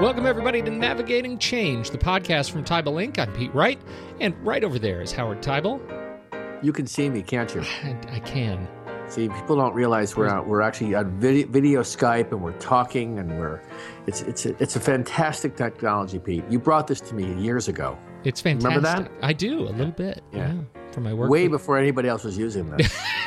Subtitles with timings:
[0.00, 3.18] Welcome, everybody, to Navigating Change, the podcast from Teibel Inc.
[3.18, 3.80] I'm Pete Wright,
[4.20, 5.80] and right over there is Howard Teibel.
[6.62, 7.62] You can see me, can't you?
[7.82, 8.68] I, I can.
[9.08, 13.18] See, people don't realize we're on, we're actually on video, video Skype and we're talking
[13.18, 13.62] and we're
[14.06, 16.44] it's it's a, it's a fantastic technology, Pete.
[16.50, 17.98] You brought this to me years ago.
[18.24, 18.76] It's fantastic.
[18.76, 19.10] Remember that?
[19.22, 20.22] I do a little bit.
[20.32, 20.60] Yeah, Yeah.
[20.92, 21.30] from my work.
[21.30, 22.94] Way before anybody else was using this.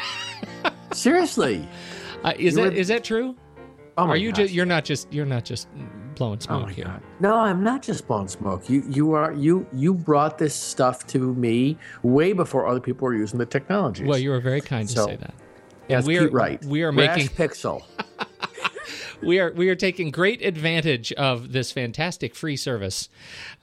[0.98, 1.68] Seriously.
[2.24, 3.36] Uh, is You that were- is that true?
[3.98, 4.54] Oh my Are you just?
[4.54, 5.12] You're not just.
[5.12, 5.68] You're not just
[6.16, 6.86] blowing Oh smoke my here.
[6.86, 7.02] God.
[7.20, 8.70] No, I'm not just blowing smoke.
[8.70, 13.16] You you are you you brought this stuff to me way before other people were
[13.16, 14.04] using the technology.
[14.06, 15.34] Well, you were very kind to So, say that.
[15.88, 16.66] yeah, we're- Pete Wright.
[16.66, 17.84] we are Rash making- Pixel.
[19.24, 23.10] we are we are taking great advantage of this fantastic free service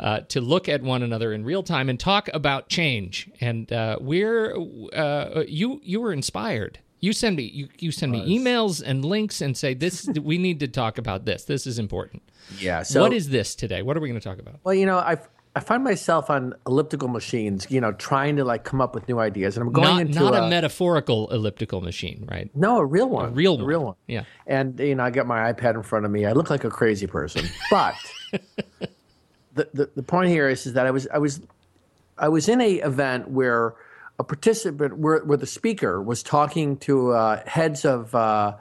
[0.01, 3.31] uh, to look at one another in real time and talk about change.
[3.41, 4.57] And uh, we're
[4.93, 6.81] uh, you you were inspired.
[7.05, 10.61] You send me you, you send me emails and links and say this we need
[10.61, 11.45] to talk about this.
[11.45, 12.23] This is important.
[12.59, 12.83] Yeah.
[12.83, 13.83] So what is this today?
[13.83, 14.61] What are we going to talk about?
[14.65, 15.19] Well, you know, I
[15.57, 19.19] I find myself on elliptical machines, you know, trying to like come up with new
[19.21, 22.51] ideas, and I'm going Not into not a, a metaphorical elliptical machine, right?
[22.57, 23.67] no a real one, A real a one.
[23.67, 23.95] real one.
[24.09, 24.25] Yeah.
[24.47, 26.25] And you know, I got my iPad in front of me.
[26.25, 27.95] I look like a crazy person, but
[29.55, 31.41] the, the the point here is is that I was I was
[32.19, 33.75] I was in a event where
[34.19, 38.57] a participant where where the speaker was talking to uh, heads of uh,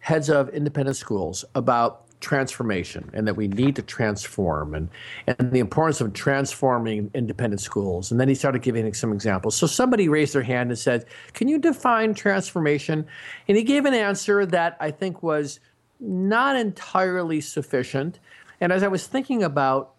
[0.00, 4.90] heads of independent schools about transformation and that we need to transform and
[5.26, 8.10] and the importance of transforming independent schools.
[8.10, 9.56] And then he started giving some examples.
[9.56, 13.06] So somebody raised their hand and said can you define transformation?
[13.48, 15.60] And he gave an answer that i think was
[15.98, 18.18] not entirely sufficient.
[18.60, 19.94] And as i was thinking about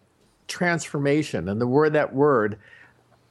[0.46, 2.58] transformation and the word that word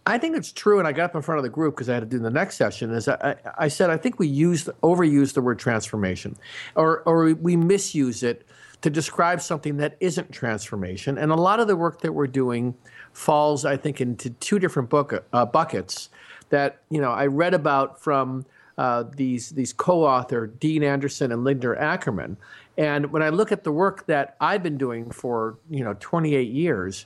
[0.05, 1.93] I think it's true, and I got up in front of the group because I
[1.93, 2.91] had to do the next session.
[2.91, 6.37] Is I, I said I think we used overuse the word transformation,
[6.75, 8.47] or or we misuse it
[8.81, 11.17] to describe something that isn't transformation.
[11.17, 12.75] And a lot of the work that we're doing
[13.13, 16.09] falls, I think, into two different book, uh, buckets
[16.49, 18.45] that you know I read about from
[18.77, 22.37] uh, these these co-author Dean Anderson and Linda Ackerman.
[22.77, 26.49] And when I look at the work that I've been doing for you know 28
[26.49, 27.05] years.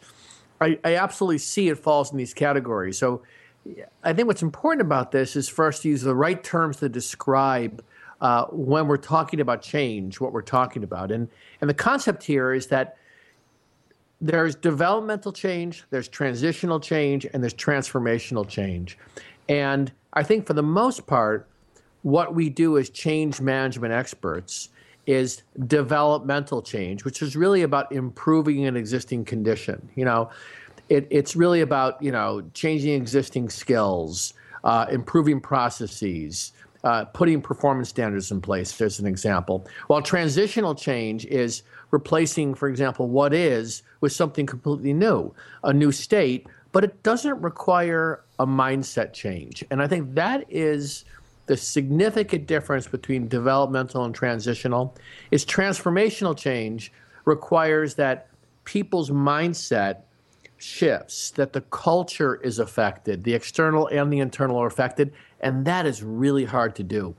[0.61, 2.97] I, I absolutely see it falls in these categories.
[2.97, 3.21] So
[4.03, 6.89] I think what's important about this is for us to use the right terms to
[6.89, 7.83] describe
[8.21, 11.11] uh, when we're talking about change, what we're talking about.
[11.11, 11.27] And,
[11.61, 12.97] and the concept here is that
[14.21, 18.97] there's developmental change, there's transitional change, and there's transformational change.
[19.49, 21.49] And I think for the most part,
[22.03, 24.69] what we do as change management experts
[25.07, 29.89] is developmental change, which is really about improving an existing condition.
[29.95, 30.29] You know,
[30.89, 34.33] it, it's really about you know changing existing skills,
[34.63, 38.77] uh, improving processes, uh, putting performance standards in place.
[38.77, 39.65] There's an example.
[39.87, 45.33] While transitional change is replacing, for example, what is with something completely new,
[45.63, 49.63] a new state, but it doesn't require a mindset change.
[49.71, 51.05] And I think that is
[51.45, 54.95] the significant difference between developmental and transitional
[55.31, 56.91] is transformational change
[57.25, 58.27] requires that
[58.63, 60.01] people's mindset
[60.57, 65.85] shifts, that the culture is affected, the external and the internal are affected, and that
[65.85, 67.15] is really hard to do.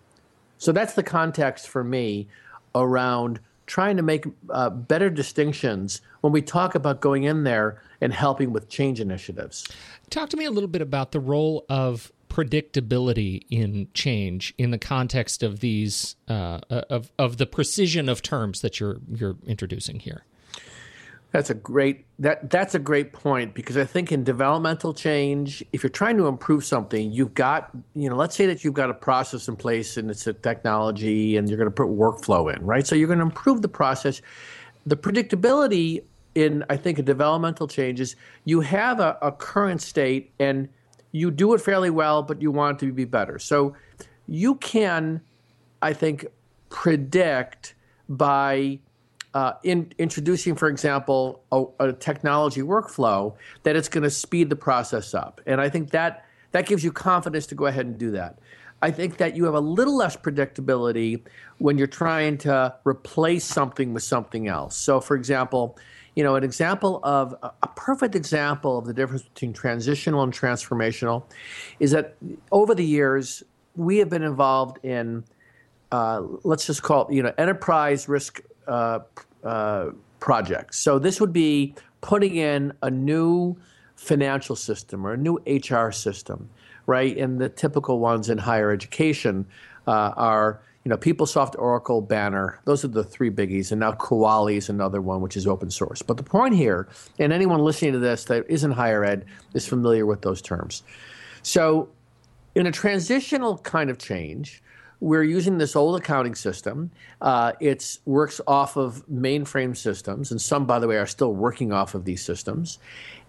[0.58, 2.28] So that's the context for me
[2.74, 8.12] around trying to make uh, better distinctions when we talk about going in there and
[8.12, 9.66] helping with change initiatives.
[10.10, 14.76] Talk to me a little bit about the role of predictability in change in the
[14.76, 20.22] context of these uh, of of the precision of terms that you're you're introducing here.
[21.32, 25.82] That's a great that that's a great point because I think in developmental change, if
[25.82, 28.94] you're trying to improve something, you've got you know, let's say that you've got a
[28.94, 32.86] process in place and it's a technology and you're going to put workflow in, right?
[32.86, 34.20] So you're going to improve the process.
[34.84, 36.02] The predictability
[36.34, 38.14] in I think a developmental change is
[38.44, 40.68] you have a, a current state and
[41.16, 43.38] you do it fairly well, but you want it to be better.
[43.38, 43.74] So
[44.28, 45.22] you can,
[45.80, 46.26] I think,
[46.68, 47.74] predict
[48.08, 48.78] by
[49.32, 54.56] uh, in introducing, for example, a, a technology workflow that it's going to speed the
[54.56, 58.10] process up, and I think that that gives you confidence to go ahead and do
[58.12, 58.38] that.
[58.82, 61.22] I think that you have a little less predictability
[61.58, 64.76] when you're trying to replace something with something else.
[64.76, 65.78] So, for example,
[66.16, 71.24] you know, an example of a perfect example of the difference between transitional and transformational
[71.78, 72.16] is that
[72.50, 73.42] over the years
[73.76, 75.22] we have been involved in,
[75.92, 79.00] uh, let's just call it, you know, enterprise risk uh,
[79.44, 80.78] uh, projects.
[80.78, 83.54] So this would be putting in a new
[83.94, 86.48] financial system or a new HR system,
[86.86, 87.14] right?
[87.18, 89.46] And the typical ones in higher education
[89.86, 92.60] uh, are you know PeopleSoft, Oracle, Banner.
[92.64, 96.00] Those are the three biggies, and now Kuali is another one, which is open source.
[96.00, 96.86] But the point here,
[97.18, 100.84] and anyone listening to this that isn't higher ed is familiar with those terms.
[101.42, 101.88] So,
[102.54, 104.62] in a transitional kind of change,
[105.00, 106.92] we're using this old accounting system.
[107.20, 111.72] Uh, it works off of mainframe systems, and some, by the way, are still working
[111.72, 112.78] off of these systems.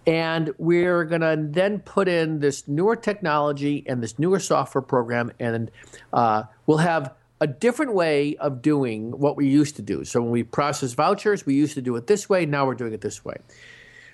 [0.06, 5.32] And we're going to then put in this newer technology and this newer software program,
[5.40, 5.72] and
[6.12, 10.04] uh, we'll have a different way of doing what we used to do.
[10.04, 12.46] So when we process vouchers, we used to do it this way.
[12.46, 13.36] Now we're doing it this way.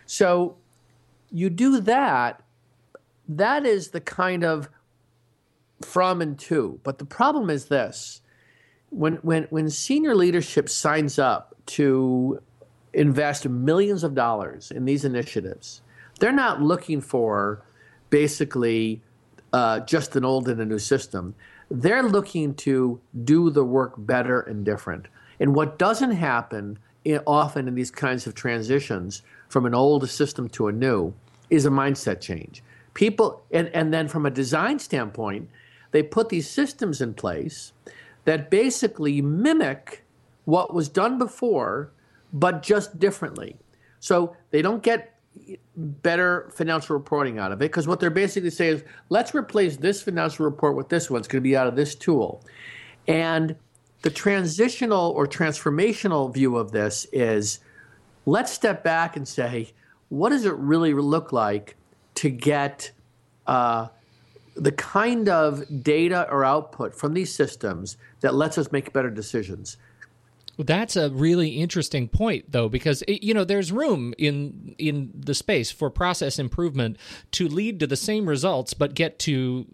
[0.07, 0.57] So
[1.31, 2.43] you do that.
[3.29, 4.69] That is the kind of
[5.83, 6.81] from and to.
[6.83, 8.21] But the problem is this
[8.91, 12.41] when, when, when senior leadership signs up to
[12.93, 15.81] invest millions of dollars in these initiatives,
[16.21, 17.65] they're not looking for
[18.11, 19.03] basically
[19.53, 21.35] uh, just an old and a new system.
[21.81, 25.09] They're looking to do the work better and different.
[25.41, 30.49] And what doesn't happen in, often in these kinds of transitions from an old system
[30.51, 31.15] to a new
[31.51, 32.63] is a mindset change.
[32.95, 35.51] People, and, and then from a design standpoint,
[35.91, 37.73] they put these systems in place
[38.25, 40.05] that basically mimic
[40.45, 41.91] what was done before,
[42.33, 43.57] but just differently.
[43.99, 45.14] So they don't get
[45.77, 50.03] better financial reporting out of it because what they're basically saying is let's replace this
[50.03, 51.19] financial report with this one.
[51.19, 52.45] It's going to be out of this tool.
[53.09, 53.57] And
[54.03, 57.59] the transitional or transformational view of this is
[58.27, 59.73] let's step back and say,
[60.09, 61.77] what does it really look like
[62.17, 62.93] to get
[63.47, 63.89] uh,
[64.57, 69.77] the kind of data or output from these systems that lets us make better decisions.
[70.59, 75.71] That's a really interesting point, though, because you know there's room in in the space
[75.71, 76.97] for process improvement
[77.33, 79.67] to lead to the same results, but get to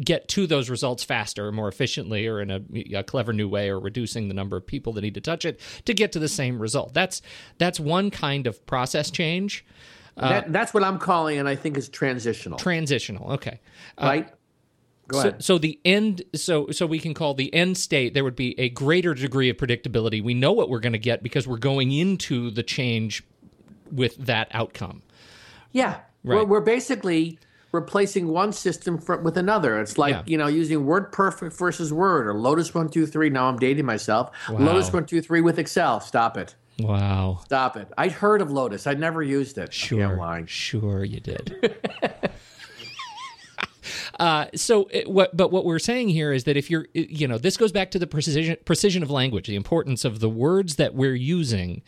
[0.00, 2.60] get to those results faster, more efficiently, or in a,
[2.98, 5.60] a, clever new way, or reducing the number of people that need to touch it
[5.84, 6.94] to get to the same result.
[6.94, 7.22] That's
[7.58, 9.64] that's one kind of process change.
[10.16, 12.58] Uh, that, that's what I'm calling, and I think is transitional.
[12.58, 13.60] Transitional, okay.
[13.98, 14.28] Uh, right.
[15.08, 15.44] Go so, ahead.
[15.44, 18.14] so the end, so so we can call the end state.
[18.14, 20.22] There would be a greater degree of predictability.
[20.22, 23.22] We know what we're going to get because we're going into the change
[23.92, 25.02] with that outcome.
[25.72, 26.38] Yeah, right.
[26.38, 27.38] we're, we're basically
[27.72, 29.78] replacing one system for, with another.
[29.80, 30.22] It's like yeah.
[30.24, 33.28] you know using WordPerfect versus Word or Lotus one two three.
[33.28, 34.30] Now I'm dating myself.
[34.48, 34.58] Wow.
[34.58, 36.00] Lotus one two three with Excel.
[36.00, 36.54] Stop it.
[36.78, 37.40] Wow.
[37.44, 37.88] Stop it.
[37.98, 38.86] I'd heard of Lotus.
[38.86, 39.72] I'd never used it.
[39.72, 40.44] Sure.
[40.46, 41.76] Sure, you did.
[44.20, 47.38] Uh, so, it, what, but what we're saying here is that if you're, you know,
[47.38, 50.94] this goes back to the precision precision of language, the importance of the words that
[50.94, 51.82] we're using.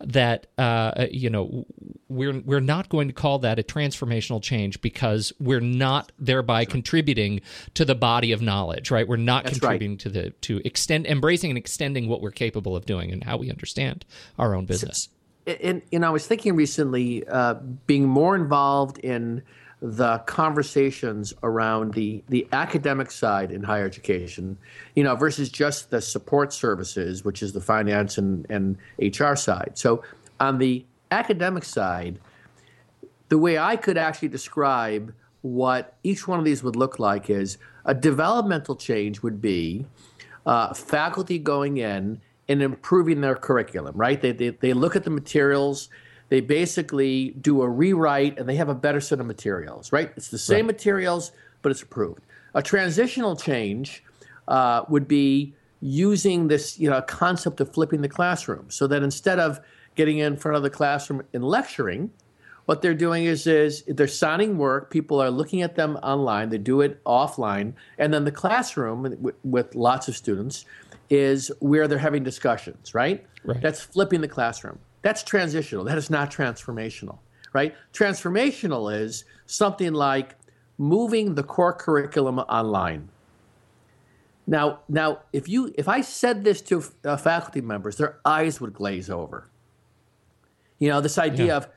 [0.00, 1.66] That uh, you know,
[2.08, 7.40] we're we're not going to call that a transformational change because we're not thereby contributing
[7.74, 9.06] to the body of knowledge, right?
[9.06, 10.00] We're not That's contributing right.
[10.00, 13.50] to the to extend embracing and extending what we're capable of doing and how we
[13.50, 14.04] understand
[14.38, 15.08] our own business.
[15.46, 17.54] And, and I was thinking recently, uh,
[17.86, 19.42] being more involved in
[19.80, 24.56] the conversations around the the academic side in higher education,
[24.94, 29.72] you know, versus just the support services, which is the finance and, and HR side.
[29.74, 30.02] So
[30.40, 32.18] on the academic side,
[33.28, 35.12] the way I could actually describe
[35.42, 39.86] what each one of these would look like is a developmental change would be
[40.46, 44.20] uh, faculty going in and improving their curriculum, right?
[44.20, 45.88] They, they, they look at the materials
[46.28, 50.12] they basically do a rewrite and they have a better set of materials, right?
[50.16, 50.74] It's the same right.
[50.74, 52.22] materials, but it's approved.
[52.54, 54.02] A transitional change
[54.48, 59.38] uh, would be using this you know concept of flipping the classroom so that instead
[59.38, 59.60] of
[59.94, 62.10] getting in front of the classroom and lecturing
[62.64, 66.58] what they're doing is is they're signing work people are looking at them online they
[66.58, 70.64] do it offline and then the classroom with, with lots of students
[71.10, 73.26] is where they're having discussions right?
[73.44, 75.84] right that's flipping the classroom that's transitional.
[75.84, 77.18] That is not transformational,
[77.52, 77.76] right?
[77.92, 80.34] Transformational is something like
[80.78, 83.08] moving the core curriculum online.
[84.48, 88.74] Now, now, if you if I said this to uh, faculty members, their eyes would
[88.74, 89.48] glaze over.
[90.80, 91.56] You know, this idea yeah.
[91.58, 91.68] of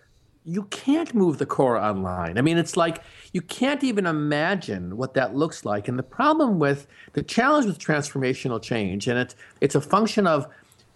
[0.43, 2.39] you can't move the core online.
[2.39, 5.87] I mean, it's like you can't even imagine what that looks like.
[5.87, 10.47] And the problem with the challenge with transformational change, and it's it's a function of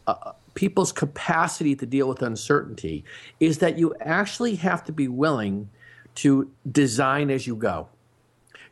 [0.07, 3.03] uh, people's capacity to deal with uncertainty
[3.39, 5.69] is that you actually have to be willing
[6.15, 7.89] to design as you go.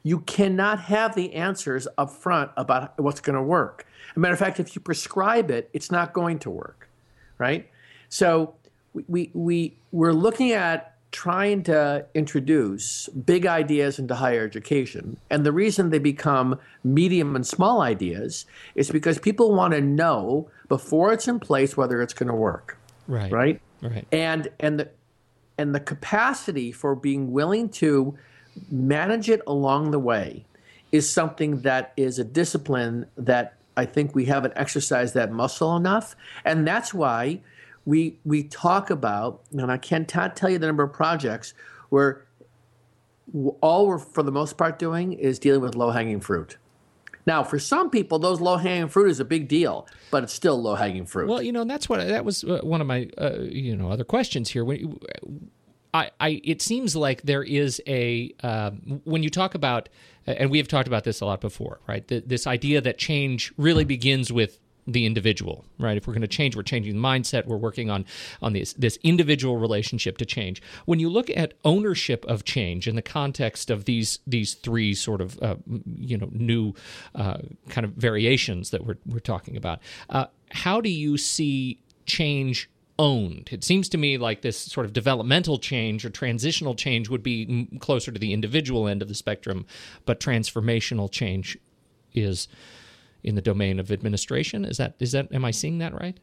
[0.04, 3.86] You cannot have the answers up front about what's going to work.
[4.12, 6.90] As a matter of fact, if you prescribe it, it's not going to work,
[7.38, 7.70] right?
[8.10, 8.56] So
[8.94, 15.18] we, we, we're looking at trying to introduce big ideas into higher education.
[15.30, 20.50] And the reason they become medium and small ideas is because people want to know
[20.70, 22.78] before it's in place whether it's going to work.
[23.08, 23.32] Right.
[23.32, 23.62] Right?
[23.82, 24.08] Right.
[24.12, 24.90] And and the
[25.58, 28.18] and the capacity for being willing to
[28.70, 30.46] manage it along the way
[30.92, 36.16] is something that is a discipline that I think we haven't exercised that muscle enough.
[36.44, 37.42] And that's why
[37.86, 41.54] we we talk about, and I can't t- tell you the number of projects
[41.90, 42.26] where
[43.62, 46.58] all we're for the most part doing is dealing with low hanging fruit.
[47.26, 50.60] Now, for some people, those low hanging fruit is a big deal, but it's still
[50.60, 51.30] low hanging fruit.
[51.30, 53.92] Well, you know, and that's what that was uh, one of my uh, you know
[53.92, 54.66] other questions here.
[54.66, 55.00] When
[55.94, 58.72] I, I, it seems like there is a uh,
[59.04, 59.90] when you talk about,
[60.26, 62.08] and we have talked about this a lot before, right?
[62.08, 64.60] The, this idea that change really begins with
[64.92, 65.98] the individual, right?
[65.98, 67.46] If we're going to change, we're changing the mindset.
[67.46, 68.06] We're working on
[68.42, 70.62] on this this individual relationship to change.
[70.86, 75.22] When you look at ownership of change in the context of these these three sort
[75.22, 75.56] of uh,
[75.96, 76.74] you know new
[77.16, 79.80] uh, kind of variations that we're we're talking about,
[80.10, 82.70] uh, how do you see change?
[83.00, 83.50] Owned.
[83.52, 87.68] It seems to me like this sort of developmental change or transitional change would be
[87.80, 89.66] closer to the individual end of the spectrum,
[90.06, 91.58] but transformational change
[92.14, 92.48] is
[93.24, 94.66] in the domain of administration.
[94.66, 96.20] Is that is that am I seeing that right?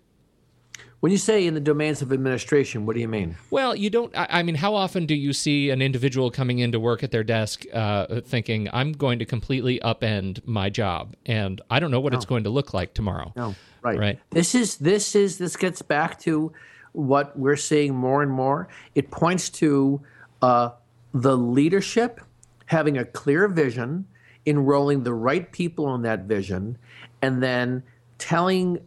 [1.00, 3.36] When you say in the domains of administration, what do you mean?
[3.50, 4.12] Well, you don't.
[4.16, 7.22] I, mean, how often do you see an individual coming in to work at their
[7.22, 12.12] desk uh, thinking, "I'm going to completely upend my job, and I don't know what
[12.12, 12.16] no.
[12.16, 14.18] it's going to look like tomorrow." No, right, right.
[14.30, 16.52] This is this is this gets back to
[16.92, 18.66] what we're seeing more and more.
[18.96, 20.00] It points to
[20.42, 20.70] uh,
[21.14, 22.20] the leadership
[22.66, 24.06] having a clear vision,
[24.48, 26.78] enrolling the right people on that vision,
[27.22, 27.82] and then
[28.18, 28.80] telling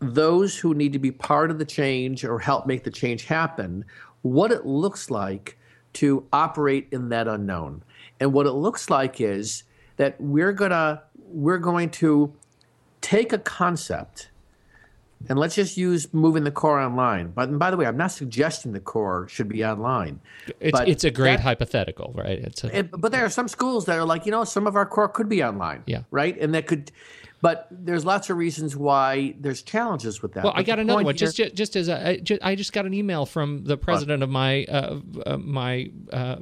[0.00, 3.84] those who need to be part of the change or help make the change happen
[4.22, 5.58] what it looks like
[5.92, 7.82] to operate in that unknown.
[8.20, 9.64] And what it looks like is
[9.96, 12.32] that we're gonna we're going to
[13.00, 14.30] take a concept
[15.28, 17.30] and let's just use moving the core online.
[17.30, 20.20] But by the way, I'm not suggesting the core should be online.
[20.60, 22.38] It's, it's a great that, hypothetical, right?
[22.38, 24.76] It's a, it, but there are some schools that are like, you know, some of
[24.76, 25.82] our core could be online.
[25.86, 26.02] Yeah.
[26.10, 26.38] Right.
[26.38, 26.92] And that could,
[27.40, 30.44] but there's lots of reasons why there's challenges with that.
[30.44, 31.14] Well, but I got another one.
[31.14, 34.20] Here, just, just as a, I just, I just got an email from the president
[34.20, 34.24] what?
[34.24, 36.36] of my uh, uh, my uh,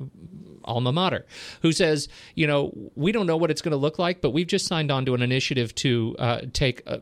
[0.65, 1.27] alma mater,
[1.63, 4.47] who says, you know, we don't know what it's going to look like, but we've
[4.47, 6.99] just signed on to an initiative to uh, take uh,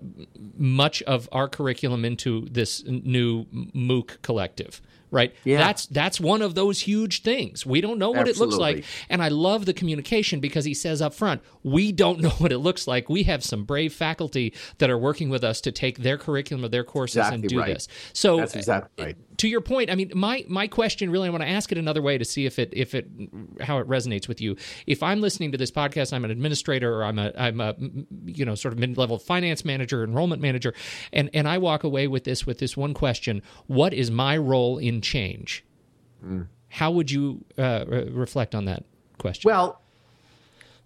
[0.56, 5.34] much of our curriculum into this new MOOC collective right?
[5.44, 5.58] Yeah.
[5.58, 7.66] That's that's one of those huge things.
[7.66, 8.42] We don't know what Absolutely.
[8.42, 8.84] it looks like.
[9.08, 12.58] And I love the communication because he says up front, we don't know what it
[12.58, 13.08] looks like.
[13.08, 16.70] We have some brave faculty that are working with us to take their curriculum of
[16.70, 17.74] their courses exactly and do right.
[17.74, 17.88] this.
[18.12, 19.16] So that's exactly right.
[19.38, 22.02] To your point, I mean, my my question really, I want to ask it another
[22.02, 23.08] way to see if it if it
[23.60, 24.56] how it resonates with you.
[24.86, 27.74] If I'm listening to this podcast, I'm an administrator or I'm a I'm a
[28.26, 30.74] you know sort of mid level finance manager, enrollment manager,
[31.12, 34.76] and and I walk away with this with this one question: What is my role
[34.76, 35.64] in change.
[36.24, 36.46] Mm.
[36.68, 38.84] How would you uh, re- reflect on that
[39.18, 39.48] question?
[39.48, 39.80] Well,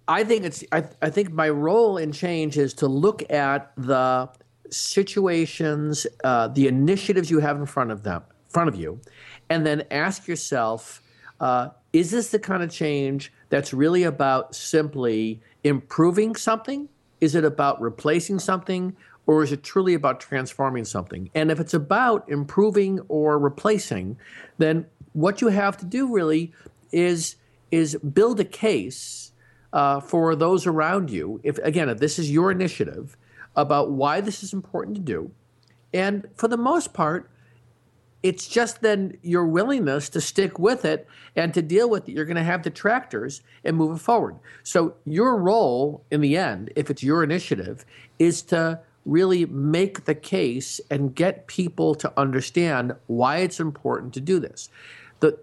[0.07, 4.29] I think it's I, I think my role in change is to look at the
[4.71, 9.01] situations, uh, the initiatives you have in front of them, front of you,
[9.49, 11.03] and then ask yourself,
[11.41, 16.89] uh, is this the kind of change that's really about simply improving something?
[17.21, 18.97] Is it about replacing something?
[19.27, 21.31] Or is it truly about transforming something?
[21.35, 24.19] And if it's about improving or replacing,
[24.59, 26.53] then what you have to do really
[26.93, 27.37] is
[27.71, 29.33] is build a case
[29.73, 31.41] uh, for those around you.
[31.43, 33.17] If again, if this is your initiative,
[33.57, 35.31] about why this is important to do,
[35.93, 37.31] and for the most part,
[38.25, 42.13] it's just then your willingness to stick with it and to deal with it.
[42.13, 44.37] You're going to have detractors and move it forward.
[44.63, 47.85] So your role in the end, if it's your initiative,
[48.19, 54.21] is to really make the case and get people to understand why it's important to
[54.21, 54.71] do this.
[55.21, 55.39] The,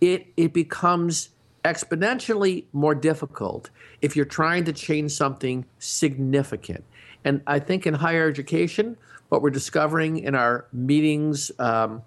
[0.00, 1.30] it, it becomes
[1.64, 6.84] exponentially more difficult if you're trying to change something significant.
[7.24, 8.96] And I think in higher education,
[9.28, 12.02] what we're discovering in our meetings um,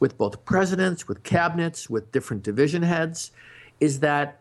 [0.00, 3.30] with both presidents, with cabinets, with different division heads,
[3.80, 4.40] is that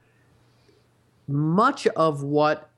[1.27, 2.69] much of what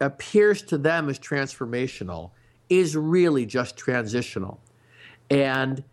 [0.00, 2.30] appears to them as transformational
[2.68, 4.60] is really just transitional.
[5.30, 5.84] And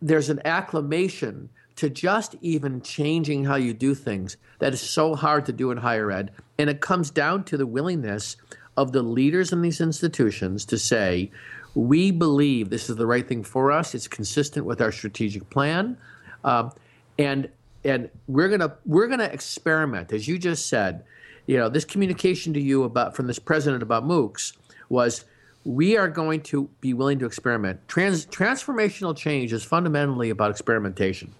[0.00, 5.46] there's an acclamation to just even changing how you do things that is so hard
[5.46, 6.30] to do in higher ed.
[6.58, 8.36] And it comes down to the willingness
[8.76, 11.30] of the leaders in these institutions to say,
[11.74, 15.96] we believe this is the right thing for us, it's consistent with our strategic plan.
[16.44, 16.72] Um,
[17.18, 17.48] and
[17.84, 21.04] and we're gonna we're gonna experiment, as you just said.
[21.46, 24.56] You know, this communication to you about from this president about MOOCs
[24.88, 25.24] was
[25.64, 27.80] we are going to be willing to experiment.
[27.88, 31.32] Trans, transformational change is fundamentally about experimentation,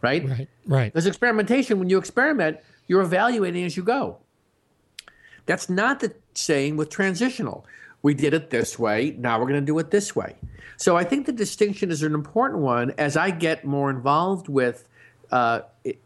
[0.00, 0.26] right?
[0.28, 0.92] Right, right.
[0.92, 4.18] Because experimentation, when you experiment, you're evaluating as you go.
[5.46, 7.66] That's not the same with transitional.
[8.02, 10.34] We did it this way, now we're going to do it this way.
[10.76, 14.88] So I think the distinction is an important one as I get more involved with
[15.30, 15.60] uh,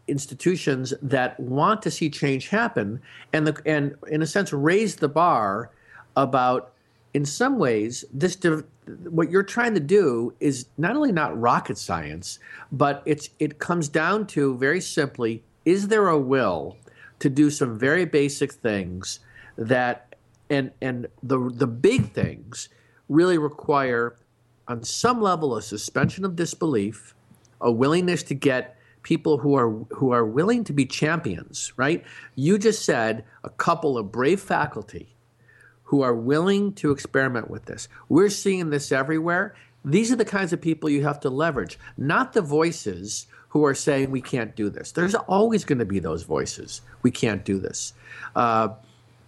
[0.07, 3.01] institutions that want to see change happen
[3.33, 5.71] and, the, and, in a sense, raise the bar
[6.15, 6.73] about
[7.13, 8.37] in some ways, this
[9.09, 12.39] what you're trying to do is not only not rocket science,
[12.71, 16.77] but it's it comes down to very simply: is there a will
[17.19, 19.19] to do some very basic things
[19.57, 20.15] that,
[20.49, 22.69] and and the the big things
[23.09, 24.15] really require,
[24.67, 27.15] on some level, a suspension of disbelief,
[27.61, 31.73] a willingness to get people who are who are willing to be champions.
[31.77, 32.03] Right?
[32.35, 35.15] You just said a couple of brave faculty
[35.87, 37.87] who are willing to experiment with this.
[38.09, 39.55] We're seeing this everywhere.
[39.85, 43.73] These are the kinds of people you have to leverage, not the voices who are
[43.73, 44.91] saying we can't do this.
[44.91, 46.81] There's always going to be those voices.
[47.03, 47.93] We can't do this.
[48.35, 48.69] Uh,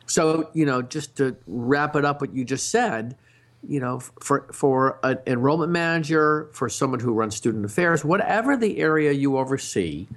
[0.05, 3.15] so, you know, just to wrap it up, what you just said,
[3.65, 8.79] you know, for for an enrollment manager, for someone who runs student affairs, whatever the
[8.79, 10.07] area you oversee,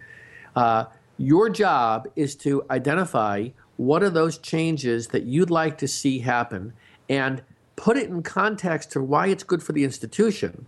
[0.56, 0.86] uh,
[1.18, 6.72] your job is to identify what are those changes that you'd like to see happen
[7.08, 7.42] and
[7.76, 10.66] put it in context to why it's good for the institution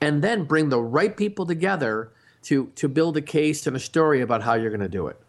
[0.00, 2.10] and then bring the right people together
[2.42, 5.20] to to build a case and a story about how you're going to do it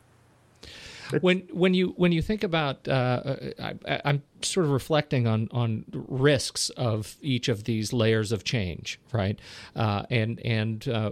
[1.22, 5.86] when when you when you think about uh, I, am sort of reflecting on on
[5.92, 9.40] risks of each of these layers of change, right?
[9.76, 11.12] Uh, and and uh,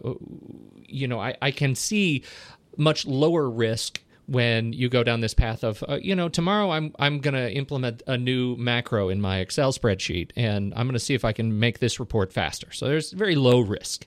[0.87, 2.23] you know I, I can see
[2.77, 6.95] much lower risk when you go down this path of uh, you know tomorrow I'm
[6.97, 10.99] I'm going to implement a new macro in my Excel spreadsheet and I'm going to
[10.99, 12.71] see if I can make this report faster.
[12.71, 14.05] So there's very low risk,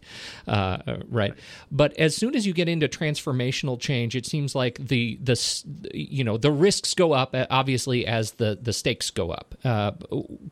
[0.48, 1.34] uh, right?
[1.70, 5.38] But as soon as you get into transformational change, it seems like the the
[5.92, 9.54] you know the risks go up uh, obviously as the the stakes go up.
[9.62, 9.92] Uh,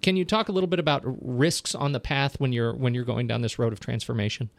[0.03, 3.05] can you talk a little bit about risks on the path when you're when you're
[3.05, 4.51] going down this road of transformation?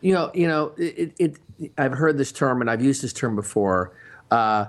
[0.00, 1.36] You know, you know, it, it,
[1.78, 3.92] I've heard this term and I've used this term before
[4.34, 4.68] uh,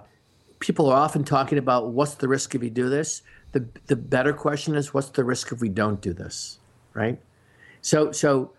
[0.60, 3.24] people are often talking about what's the risk if we do this.
[3.54, 6.60] The, the better question is what's the risk if we don't do this,
[6.94, 7.20] right?
[7.82, 8.52] So, so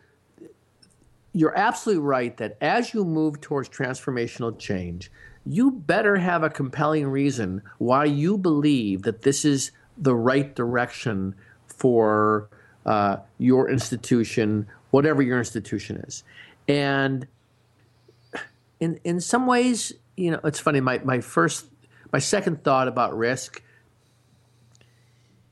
[1.33, 5.13] you're absolutely right that as you move towards transformational change,
[5.45, 11.37] you better have a compelling reason why you believe that this is the right direction
[11.67, 12.49] for
[12.85, 16.25] uh, your institution, whatever your institution is.
[16.67, 17.29] And
[18.81, 20.81] in in some ways, you know, it's funny.
[20.81, 21.67] My my first,
[22.13, 23.63] my second thought about risk.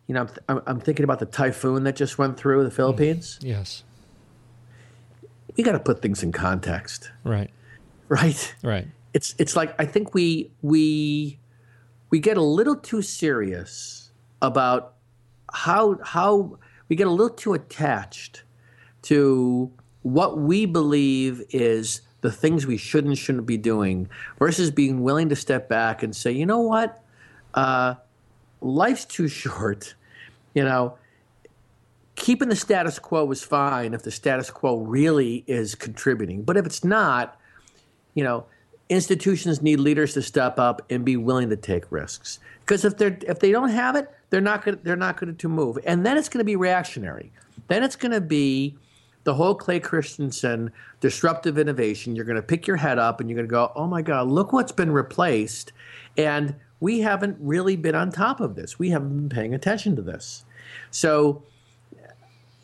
[0.06, 3.38] You know, I'm, I'm thinking about the typhoon that just went through the Philippines.
[3.40, 3.84] Mm, yes.
[5.56, 7.10] We got to put things in context.
[7.22, 7.50] Right.
[8.08, 8.54] Right.
[8.62, 8.86] Right.
[9.14, 11.38] It's it's like I think we we
[12.10, 14.10] we get a little too serious
[14.42, 14.94] about
[15.52, 18.42] how how we get a little too attached
[19.02, 19.70] to
[20.02, 24.08] what we believe is the things we should and shouldn't be doing
[24.38, 27.04] versus being willing to step back and say, you know what?
[27.52, 27.96] Uh,
[28.62, 29.94] life's too short.
[30.54, 30.96] You know,
[32.14, 36.44] keeping the status quo is fine if the status quo really is contributing.
[36.44, 37.38] But if it's not,
[38.14, 38.46] you know,
[38.88, 42.38] institutions need leaders to step up and be willing to take risks.
[42.60, 45.78] Because if they're if they don't have it, they're not they're not going to move.
[45.84, 47.32] And then it's going to be reactionary.
[47.68, 48.78] Then it's going to be
[49.24, 53.36] the whole Clay Christensen disruptive innovation, you're going to pick your head up and you're
[53.36, 55.72] going to go, oh my God, look what's been replaced.
[56.16, 58.78] And we haven't really been on top of this.
[58.78, 60.44] We haven't been paying attention to this.
[60.90, 61.42] So,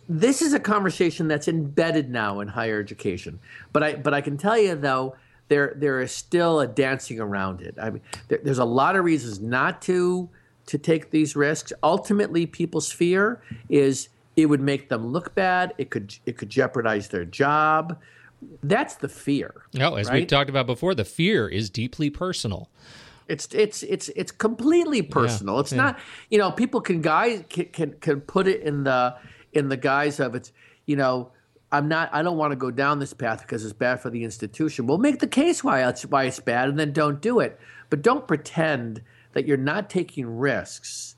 [0.08, 3.38] this is a conversation that's embedded now in higher education.
[3.72, 5.14] But I, but I can tell you though,
[5.46, 7.76] there there is still a dancing around it.
[7.80, 10.28] I mean, there, there's a lot of reasons not to
[10.66, 11.72] to take these risks.
[11.82, 15.74] Ultimately, people's fear is it would make them look bad.
[15.78, 17.98] It could it could jeopardize their job.
[18.62, 19.66] That's the fear.
[19.74, 20.20] No, as right?
[20.20, 22.70] we talked about before, the fear is deeply personal.
[23.28, 25.56] It's it's it's it's completely personal.
[25.56, 25.82] Yeah, it's yeah.
[25.82, 25.98] not
[26.30, 29.16] you know people can guys can, can can put it in the
[29.52, 30.52] in the guise of it's
[30.86, 31.32] you know
[31.72, 34.24] I'm not I don't want to go down this path because it's bad for the
[34.24, 34.86] institution.
[34.86, 37.58] We'll make the case why it's why it's bad and then don't do it.
[37.88, 41.14] But don't pretend that you're not taking risks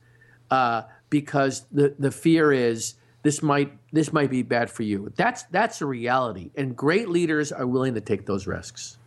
[0.50, 5.12] uh, because the the fear is this might this might be bad for you.
[5.16, 8.98] That's that's a reality, and great leaders are willing to take those risks.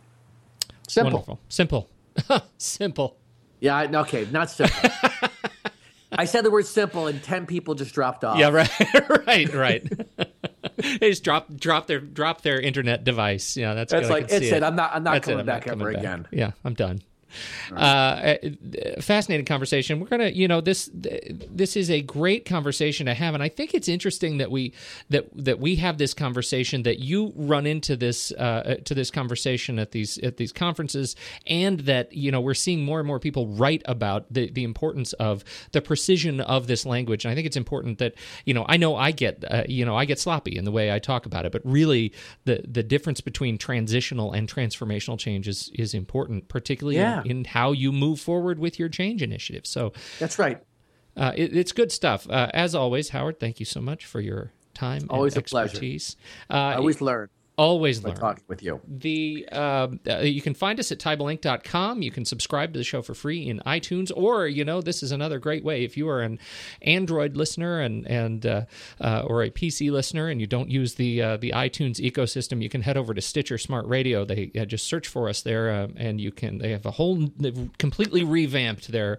[0.88, 1.12] Simple.
[1.12, 1.40] Wonderful.
[1.48, 1.88] Simple.
[2.58, 3.16] simple.
[3.60, 3.76] Yeah.
[3.76, 4.26] I- Okay.
[4.30, 4.90] Not simple.
[6.12, 8.38] I said the word simple, and ten people just dropped off.
[8.38, 8.70] Yeah, right,
[9.26, 9.92] right, right.
[10.78, 13.56] they just drop drop their drop their internet device.
[13.56, 14.12] Yeah, that's It's good.
[14.12, 14.62] Like can it's see it.
[14.62, 14.92] I'm not.
[14.94, 15.30] I'm not That's it.
[15.32, 16.00] coming I'm not back coming ever back.
[16.02, 16.26] again.
[16.30, 17.02] Yeah, I'm done.
[17.74, 18.36] Uh,
[19.00, 20.00] fascinating conversation.
[20.00, 23.74] We're gonna, you know, this this is a great conversation to have, and I think
[23.74, 24.72] it's interesting that we
[25.10, 29.78] that that we have this conversation that you run into this uh, to this conversation
[29.78, 33.48] at these at these conferences, and that you know we're seeing more and more people
[33.48, 37.56] write about the the importance of the precision of this language, and I think it's
[37.56, 40.64] important that you know I know I get uh, you know I get sloppy in
[40.64, 42.12] the way I talk about it, but really
[42.44, 47.15] the the difference between transitional and transformational change is is important, particularly Yeah.
[47.24, 49.66] In, in how you move forward with your change initiative.
[49.66, 50.58] So That's right.
[51.16, 52.28] uh, it, it's good stuff.
[52.28, 55.68] Uh, as always, Howard, thank you so much for your time Always and a pleasure.
[55.68, 56.16] expertise.
[56.50, 58.14] I Uh, always learn always learn.
[58.14, 58.80] talking with you.
[58.86, 62.02] The um, uh, you can find us at teibelinc.com.
[62.02, 65.12] You can subscribe to the show for free in iTunes, or you know this is
[65.12, 66.38] another great way if you are an
[66.82, 68.64] Android listener and and uh,
[69.00, 72.68] uh, or a PC listener and you don't use the uh, the iTunes ecosystem, you
[72.68, 74.24] can head over to Stitcher Smart Radio.
[74.24, 76.58] They uh, just search for us there, uh, and you can.
[76.58, 79.18] They have a whole they've completely revamped their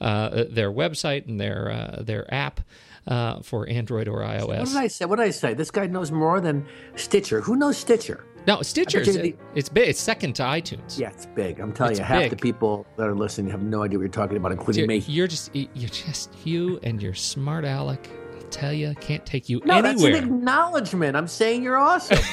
[0.00, 2.60] uh, their website and their uh, their app.
[3.08, 4.58] Uh, for Android or iOS.
[4.58, 5.04] What did I say?
[5.06, 5.54] What did I say?
[5.54, 7.40] This guy knows more than Stitcher.
[7.40, 8.26] Who knows Stitcher?
[8.46, 9.00] No, Stitcher.
[9.00, 9.88] I bet you the- It's big.
[9.88, 10.98] It's second to iTunes.
[10.98, 11.58] Yeah, it's big.
[11.58, 12.30] I'm telling It's you, half big.
[12.30, 14.98] the people that are listening have no idea what you're talking about, including You're, me.
[15.06, 18.06] you're just you're just you and your smart aleck.
[18.38, 21.16] I tell you, can't take you No, that's an acknowledgement.
[21.16, 22.18] I'm saying you're awesome.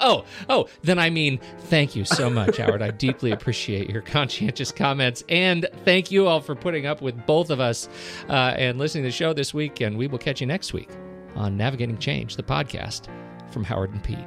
[0.00, 2.82] Oh, oh, then I mean, thank you so much, Howard.
[2.82, 7.50] I deeply appreciate your conscientious comments, and thank you all for putting up with both
[7.50, 7.88] of us
[8.28, 9.80] uh, and listening to the show this week.
[9.80, 10.88] And we will catch you next week
[11.34, 13.08] on Navigating Change, the podcast
[13.50, 14.18] from Howard and Pete.